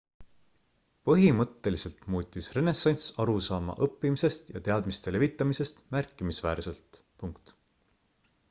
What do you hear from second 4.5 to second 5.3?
ja teadmiste